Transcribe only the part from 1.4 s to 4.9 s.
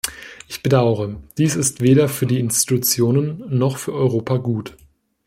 ist weder für die Institutionen noch für Europa gut.